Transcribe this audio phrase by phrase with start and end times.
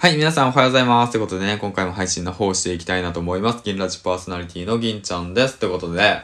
[0.00, 1.12] はい、皆さんおはようございます。
[1.12, 3.62] ということでね、今回も配信の方していきたいなと思います。
[3.62, 5.58] 銀ラジパーソナリティの銀ちゃんです。
[5.58, 6.22] ということで、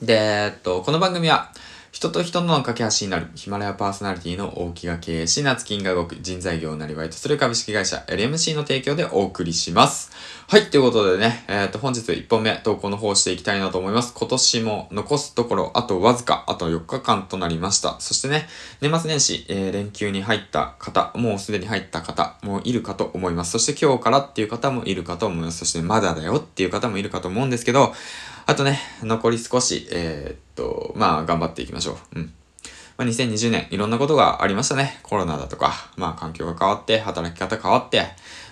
[0.00, 1.50] で、えっと、この番組は、
[1.98, 10.12] 人と人との架け橋になるヒマラヤパーソナリティの大木が経営し、夏金が動く人材業をなりわいとする株式会社 LMC の提供でお送りします。
[10.46, 14.14] はい、ということでね、えっ、と、本日1本目投稿の方していきたいなと思います。
[14.14, 17.96] 今年も残すところ、あとわずか、あと4日間となりました。
[17.98, 18.46] そしてね、
[18.80, 23.50] 年末年始、えー連休に入った方、もうすでに入った方もいるかと思います。
[23.50, 25.58] そして今日からっていう方もいるかと思います。
[25.58, 27.92] そしてまだだよっていう方もいるかと思うんですけど、
[28.48, 32.20] あとね、残り少し、えーっと、まあ、頑張っていきましょう。
[32.20, 32.32] うん。
[32.96, 34.98] まあ、2020年、いろんなことがありましたね。
[35.02, 38.06] コロナだとか、まあ、環境が変わって、働き方変わって、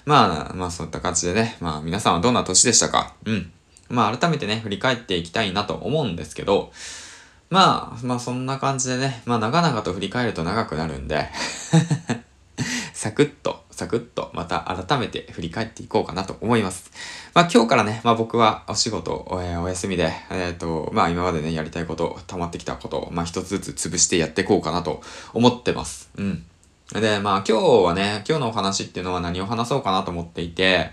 [0.04, 3.50] まあ、まあ、そういった感じでね、まあ、皆さんはどんな年でしたかうん。
[3.88, 6.72] まあ、改めてね、振り返っていきたいなと思うんですけど、
[7.48, 11.30] まあ、まあ、そんな感じでね、まあ、長々と振り返ると長くなるんで、
[12.96, 16.90] サクッと、サクッと、また改めて振り返っていこうかなと思います。
[17.34, 25.02] まあ今日からね、まあ僕はお仕事、えーお休みで、えっ、と、まあ今までね、やりたいこと、溜まってきたことを、まあ一つずつ潰してやっていこうかなと
[25.34, 26.08] 思ってます。
[26.16, 26.46] うん。
[26.94, 30.92] で、まあ今日はね、今日のお話っていうのは何を話そうかなと思っていて、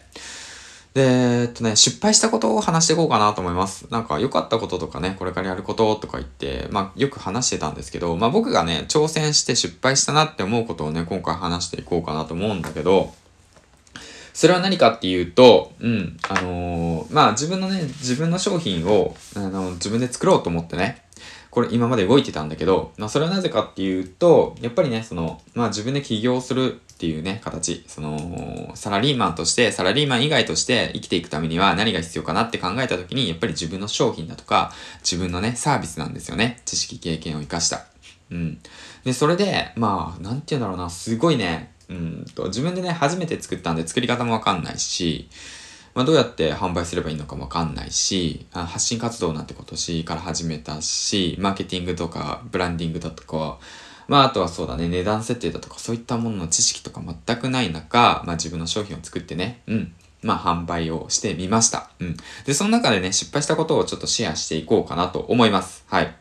[0.93, 3.87] で、えっとね、失敗したことを話していこうかなと思います。
[3.89, 13.13] なんか良かったこととかね、これからやることとか言って、まあよく話してたんですけど、まあ僕がね、挑戦して失敗したなって思うことをね、今回話していこうかなと思うんだけど、
[14.33, 21.03] それは何かっていうと、うん、あのーまあ自分のね、自分の商品を、あの自分で作ろうと思ってね、
[21.53, 36.59] これ今まで動いてたんだけど、まあそれはなぜかっていうと、やっぱりね、その、まあ自分で起業するっていうね、形、その、サラリーマンとして、サラリーマン以外として生きていくためには何が必要かなって考えた時に、やっぱり自分の商品だとか、自分のね、サービスなんですよね。
[36.65, 37.85] 知識、経験を活かした。
[38.31, 38.57] うん。
[39.03, 45.29] で、それで、まあ、なんて言うんだろうな、すごいね、うんと、自分でね、初めて作ったんで作り方もわかんないし、
[45.95, 53.59] まあ、どうやって販売すればいいのかもわかんないし、発信活動なんて今年から始めたし、マーケティングとか、ブランディングだとか、
[54.07, 59.93] まあ、あとはそうだね、値段設定だとか、そういったものの知識とか全くない中、まあ、自分の商品を作ってね、うん。
[60.23, 61.89] まあ、販売をしてみました。
[61.99, 62.17] うん。
[62.45, 65.83] で、その中でね、失敗したことをちょっとシェアしていこうかなと思います。
[65.87, 66.15] はい。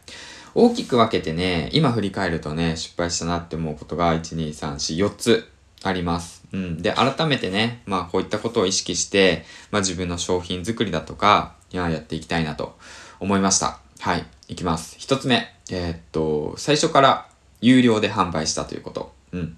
[0.54, 5.51] 大きく分けてね、今振り返るとね、失敗したなって思うことが、1、2、3、4、4つ
[5.82, 6.42] あります。
[6.52, 6.82] うん。
[6.82, 12.76] で、改めてね、まあこういったことを意識して、まあ自分の商品作りだとか、やっていきたいなと
[13.20, 13.78] 思いました。
[14.00, 14.26] はい。
[14.48, 14.96] いきます。
[14.98, 15.54] 一つ目。
[15.70, 17.28] えーっと、最初から
[17.60, 19.12] 有料で販売したということ。
[19.32, 19.56] うん。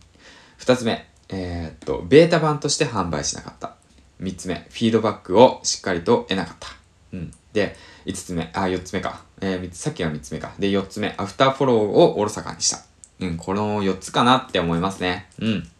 [0.56, 1.08] 二つ目。
[1.30, 3.74] えーっと、ベータ版として販売しなかった。
[4.20, 4.54] 三つ目。
[4.70, 6.68] フィードバックをしっかりと得なかった。
[7.12, 7.32] うん。
[7.52, 8.50] で、五つ目。
[8.52, 9.22] あ、四つ目か。
[9.40, 10.52] えー、さっきが三つ目か。
[10.58, 11.14] で、四つ目。
[11.16, 12.84] アフターフォローをおろそかにした。
[13.20, 13.36] うん。
[13.36, 15.28] この四つかなって思いますね。
[15.40, 15.70] うん。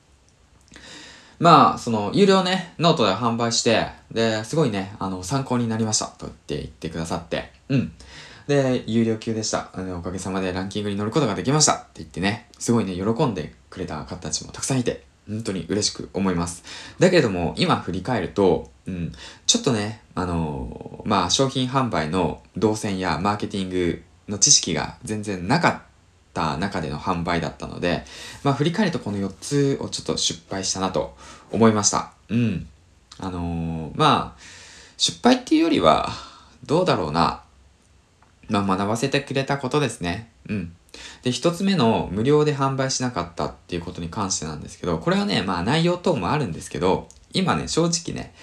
[1.39, 7.93] まあ、その、有料ね、ノートで販売して、で、すごいね、あの、参考になりました、と言って言ってくださって、うん。
[8.47, 9.71] で、有料級でした。
[9.73, 16.63] あのおかげさまでランキングに乗ることができましたって言ってね、すごいね、喜んでくれた方たちもたくさんいて、本当に嬉しく思います。
[16.99, 19.13] だけれども、今振り返ると、うん、
[19.47, 25.83] ちょっとね、あのまあ、商品販売の動線やマーケティングの知識が全然なかった
[26.35, 28.05] た中での販売だったので、
[28.43, 31.17] まあ振り返るとこの4つをちょっと失敗したなと
[31.51, 32.13] 思いました。
[32.29, 32.67] うん。
[33.19, 34.41] あのーまあ、
[34.97, 36.11] 失敗っていうよりは、
[36.67, 37.43] どうだろうな。
[38.49, 40.31] まあ学ばせてくれたことですね。
[40.49, 40.77] うん。
[41.23, 48.35] で、一つ目の無料で販売しなかったっていうことに関してなんですけど、これはね、まあ内容等もあるんですけど、今ね、正直ね、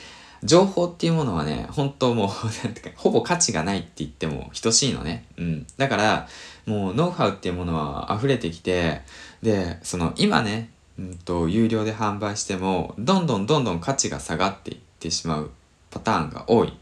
[0.44, 2.28] 情報っていうものはね、本当もう、
[2.66, 5.25] なんていうか、ほぼ価値がないって言っても等しいのね。
[5.38, 5.68] うん。
[5.78, 6.28] だから、
[6.66, 9.01] もうノウハウっていうものは溢れてきて、
[9.41, 15.51] で、その今ね、うんと、有料で販売しても、どんどんどんどん価値が下がっていってしまう
[15.89, 16.77] パターンが多い。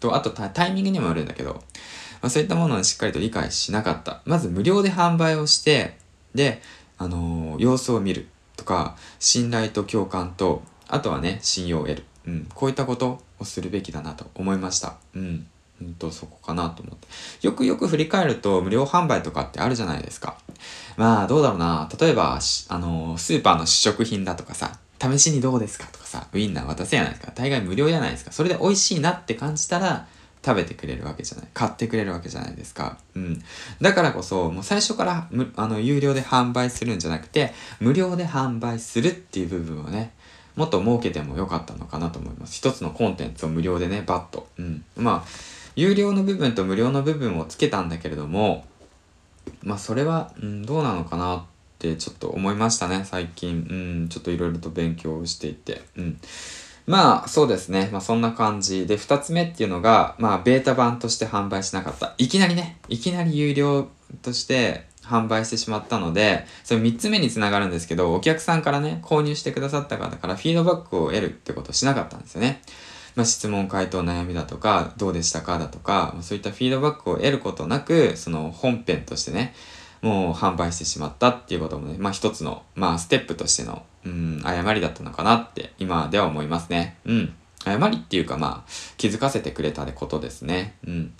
[0.00, 4.22] と、あとタイミングにもよるんだけど、まあ、そういったものをしっかりと理解しなかった。
[4.24, 5.96] まず無料で販売をして、
[6.34, 6.60] で、
[6.98, 12.04] あのー様子を見るとか、信頼と共感と、あとはね、信用を得る。
[12.26, 14.96] うん、こういったことをするべきだなと思いました。
[15.14, 15.46] うん。
[15.80, 17.08] うんと、そこかなと思って。
[17.42, 20.36] よくよく振り返ると、無料販売とかってあるじゃないですか。
[20.96, 21.88] まあ、どうだろうな。
[21.98, 22.38] 例えば、
[22.68, 27.32] あのスーパーの試食品だとかさ、試しにどうですかとかさ、ウインナー渡せやないですか。
[27.34, 28.32] 大概無料じゃないですか。
[28.32, 30.06] それで美味しいなって感じたら、
[30.44, 31.48] 食べてくれるわけじゃない。
[31.52, 32.98] 買ってくれるわけじゃないですか。
[33.14, 33.42] うん。
[33.80, 40.12] だからこそ、もう最初から、あの、有料で販売するんじゃなくて、無料で販売するっていう部分をね、
[40.56, 42.56] もっと設けてもよかったのかなと思います。
[42.56, 44.48] 一つのコンテンツを無料でね、バッと。
[44.58, 44.84] うん。
[44.96, 45.28] まあ、
[45.80, 48.66] 有料の部分と無料の部分をつけたんだけれども、
[49.62, 51.42] まあそれは、うん、どうなのかなっ
[51.78, 53.66] てちょっと思いましたね、最近。
[53.70, 53.74] う
[54.04, 55.82] ん、ちょっといろいろと勉強していて。
[55.96, 56.20] うん。
[56.86, 57.88] まあ、そうですね。
[57.92, 58.86] まあ、そんな感じ。
[58.86, 62.14] で、二つ目っていうのが、まあ、ベータ版として販売しなかった。
[62.18, 63.88] いきなりね、いきなり有料
[64.22, 72.60] として販売してしまったので、それ三つ目につながるんですけど、お客さんからね、購入してくださった方からフィードバックを得るってことをしなかったんですよね。
[73.20, 79.54] まあ、質問、回答、悩みだとか、どうでしたかだとか、そういったフィードバックを得ることなく、その本編としてね、
[80.00, 86.96] もう販売してしまったっていうこともね、まあ一つの、まあステップとしての、うん、誤りだったのかなって今では思いますね。
[87.04, 87.34] うん。
[87.66, 90.76] 誤りっていうかまあ気づかせてくれたことですね。
[90.86, 91.12] うん。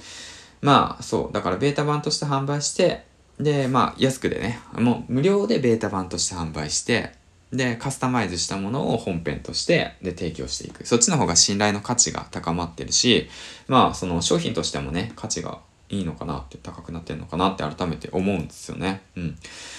[0.63, 3.05] まあそう、だからベータ版として販売して、
[3.39, 7.13] で、まあ安くでね、もう無料でベータ版として販売して、
[7.53, 10.87] で、カスタマイズしたものを本編としてで提供していく。
[10.87, 13.29] そっちの方が信頼の価値が高まってるし、
[13.67, 15.59] まあその商品としてもね、価値が
[15.91, 19.03] いいのかなって高くなってるのかなって改めて思うんですよね。
[19.17, 19.39] うん。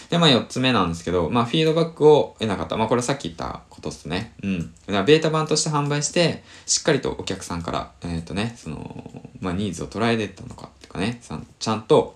[0.10, 2.76] で、まあ4つ目なんですけど、まあフィードバックを得なかった。
[2.76, 4.34] まあこれさっき言ったことですね。
[4.44, 4.60] うん。
[4.60, 11.22] だからベータ版として販売して、しっかりとお客さんから、えっ、とね、その、まあニーズを捉えれたのかっていうかね、
[11.60, 12.16] ちゃんと、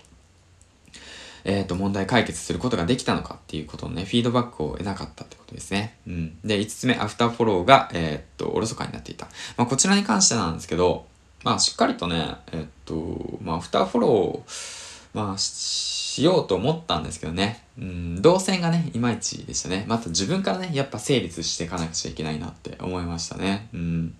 [1.48, 5.96] えっ、と、問題解決することができたのかっていうことのね、フィードバックを得なかったってことですね。
[6.06, 6.38] うん。
[6.44, 9.28] で、5つ目、アフターフォローが、えっ、と、おろそかになっていた。
[9.56, 11.06] まあこちらに関してなんですけど、
[11.44, 19.84] まあしっかりとね、えっと、まあアフターフォロー、まあしようと思ったんですけどね、うん、動線がね、いまいちでしたね。
[19.86, 23.68] また自分からね、やっぱ整理していかなくちゃいけないなって思いましたね。
[23.72, 24.16] うん。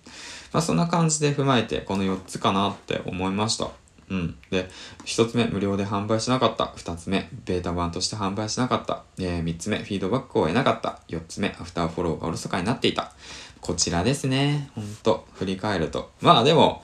[0.53, 3.67] まあそんな感じで踏まえて、この4つかなって思いました。
[4.09, 4.35] うん。
[4.51, 4.69] で、
[5.05, 6.73] 一つ目、無料で販売しなかった。
[6.75, 9.03] 二つ目、ベータ版として販売しなかった。
[9.19, 10.99] えー、三つ目、フィードバックを得なかった。
[11.07, 13.11] 四つ目、アフターフォローがおろそかになっていた。
[13.59, 14.69] こちらですね。
[14.75, 16.11] ほんと、振り返ると。
[16.21, 16.83] まあでも、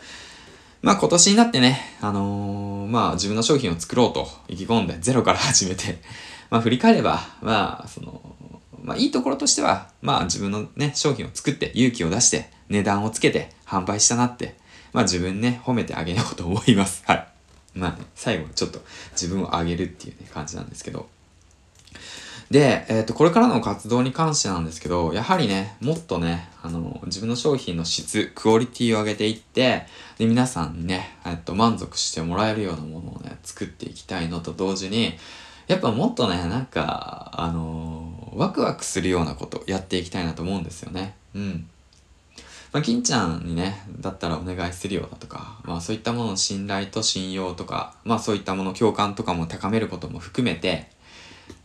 [0.82, 6.02] まあ今年になってね、あのーまあ自分の商品を作ろうと意気込んでゼロから始めて、
[6.52, 8.22] まあ振り返れば、まあその、
[8.84, 14.58] まあいいところとしては、まあ自分のね、商品を作って勇気を出して値段をつけて販売したなって、
[14.94, 17.04] まあ自分ね、褒めてあげようと思います。
[17.06, 17.28] はい。
[17.76, 18.82] まあね、最後ちょっと
[19.12, 21.10] 自分を上げるっていうね、感じなんですけど。
[22.52, 29.88] で、えっ、と、これからの活動に関してなんですけど、やはりね、もっとね、あの、自分の商品の質、クオリティを上げていって、
[30.20, 35.18] で、皆さんにね、えっと、満足してもらえるようなものをね、作っていきたいのと同時に、
[35.68, 41.16] やっぱもっとね、なんか、あのワクワクするようなことやっていきたいなと思うんですよね。
[41.34, 41.68] うん。
[42.74, 50.90] まあ、金ちゃんにね、だったらお願いするよだとか、まあそういったものの信頼と信用とか、まあそういったもの共感とかも高めることも含めて、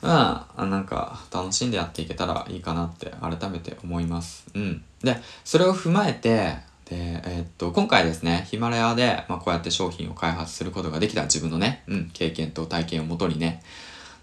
[0.03, 4.47] まあ、なんか楽しんでやっていけたらいいかなって改めて思います。
[4.55, 4.83] うん。
[5.03, 13.63] で、それを踏まえて、で、えーっと、今回ですね、ヒマラヤで、まあ、こうやって商品を開発することができた自分のね、うん、経験と体験をもとにね、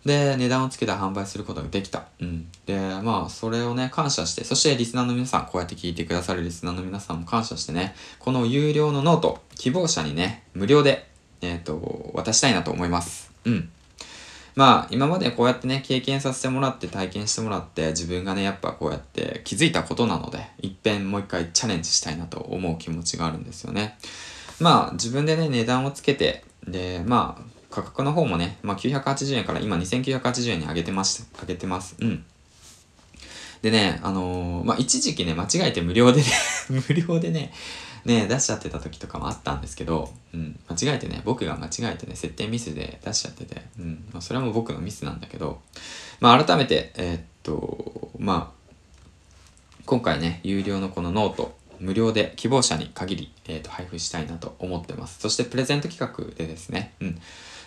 [0.06, 2.06] で、値段をつけて販売することができた。
[2.22, 2.48] うん。
[2.68, 11.08] で、まあ、それをね、感謝して、そしてリスナーの皆さん、こうやって聞いてくださるリスナーの皆さんも感謝してね、この有料のノート、希望者にね、無料で、
[11.42, 13.32] えっ、と、渡したいなと思います。
[13.46, 13.70] うん。
[14.56, 23.98] まあ、今までこうやってね、経験させてもらって、体験してもらって、自分がね、やっぱこうやって気づいたことなので、いっぺんもう一回チャレンジしたいなと思う気持ちがあるんですよね。
[24.60, 31.98] まあ、自分でね、値段をつけて、で、まあ、価格の方もね、まあ、980円から今2980円に上げてまし上げてます。
[32.00, 32.24] うん。
[33.62, 36.28] でね、あのーまあ、一時期ね、間違えて無料でね、
[36.88, 37.52] 無料でね、
[38.06, 45.62] ね、出しちゃってた時とかもあったんですけど、うん、間違えてね、僕が間違えてね、設定ミスで出しちゃってて、うん、まあ、それはもう僕のミスなんだけど、
[46.22, 55.20] まあ、改めて、えーっと、まあ、今回ね、有料のこのノート、無料で希望者に限り、えー、と配布したいなと思ってます。
[55.20, 57.22] そしてプレゼント企画でですね、うん、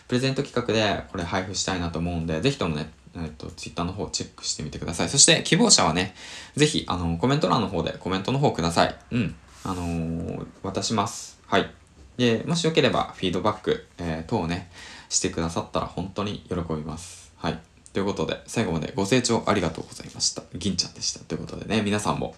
[0.08, 5.08] プレゼント企画でこれ配布したいなと思うんで、ぜひともね、えっ、と、ツイッターの方チェックしてみてください。
[5.08, 6.14] そして希望者はね、
[6.56, 8.96] ぜひ、あの、コメント欄の方でコメントの方ください。
[9.12, 9.34] うん。
[9.64, 11.38] あのー渡します。
[11.46, 11.70] はい。
[12.16, 14.70] で、もしよければフィードバック、えー等をね、
[15.08, 17.32] してくださったら本当に喜びます。
[17.36, 17.60] はい。
[17.92, 20.42] ということで、最後までご清聴ありがとうございました。
[20.54, 21.20] 銀ちゃんでした。
[21.20, 22.34] ということでね、皆さんも、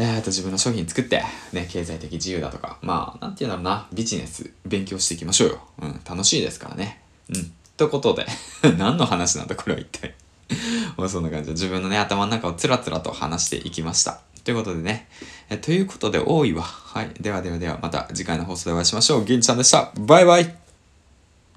[0.00, 5.60] えー、と、自分の商品作って、ね、経済的自由だとか、まあ、なんていうんだろうな、ビジネス、勉強していきましょうよ。
[5.82, 7.02] うん、楽しいですからね。
[7.30, 7.52] うん。
[7.76, 8.26] ということで、
[8.78, 10.14] 何の話なんだ、これは一体。
[10.96, 14.20] まあそんな感じで、自分のね、頭の中をつらつらと話していきました。
[14.44, 15.08] ということでね、
[15.50, 16.62] えということで多いわ。
[16.62, 17.10] はい。
[17.20, 19.24] ではではでは、また次回の放送でお会いしましょう。
[19.24, 19.92] 銀ちゃんでした。
[19.96, 20.67] バイバイ